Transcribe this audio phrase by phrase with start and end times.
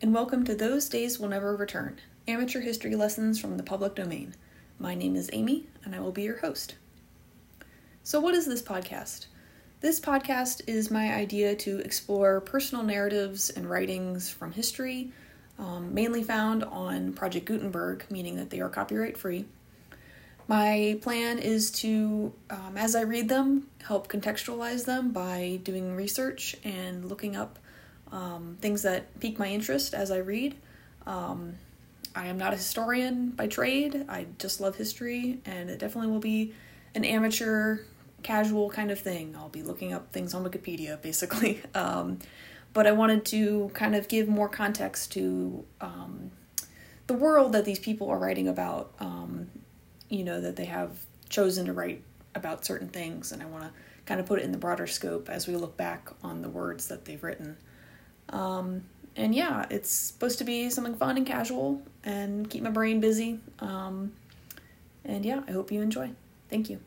[0.00, 1.98] and welcome to Those Days Will Never Return
[2.28, 4.32] Amateur History Lessons from the Public Domain.
[4.78, 6.76] My name is Amy, and I will be your host.
[8.04, 9.26] So, what is this podcast?
[9.80, 15.10] This podcast is my idea to explore personal narratives and writings from history,
[15.58, 19.46] um, mainly found on Project Gutenberg, meaning that they are copyright free.
[20.46, 26.54] My plan is to, um, as I read them, help contextualize them by doing research
[26.62, 27.58] and looking up
[28.12, 30.56] um, things that pique my interest as I read.
[31.06, 31.54] Um,
[32.14, 36.18] I am not a historian by trade, I just love history, and it definitely will
[36.18, 36.52] be
[36.94, 37.80] an amateur,
[38.22, 39.36] casual kind of thing.
[39.36, 41.62] I'll be looking up things on Wikipedia, basically.
[41.74, 42.18] Um,
[42.74, 46.30] but I wanted to kind of give more context to um,
[47.06, 49.48] the world that these people are writing about, um,
[50.08, 50.90] you know, that they have
[51.28, 52.02] chosen to write
[52.34, 53.70] about certain things, and I want to
[54.04, 56.88] kind of put it in the broader scope as we look back on the words
[56.88, 57.56] that they've written.
[58.30, 58.82] Um,
[59.16, 63.40] and yeah, it's supposed to be something fun and casual and keep my brain busy.
[63.58, 64.12] Um,
[65.04, 66.10] and yeah, I hope you enjoy.
[66.48, 66.80] Thank you.